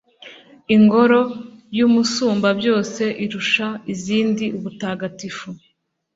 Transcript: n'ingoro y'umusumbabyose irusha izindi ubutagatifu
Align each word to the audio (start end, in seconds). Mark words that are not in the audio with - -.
n'ingoro 0.65 1.21
y'umusumbabyose 1.77 3.03
irusha 3.23 3.67
izindi 3.93 4.45
ubutagatifu 4.57 5.47